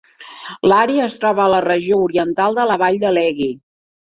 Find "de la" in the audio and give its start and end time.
2.61-2.79